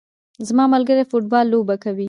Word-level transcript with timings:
زما 0.47 0.65
ملګري 0.75 1.01
د 1.05 1.09
فوټبال 1.11 1.45
لوبه 1.53 1.75
کوي 1.83 1.99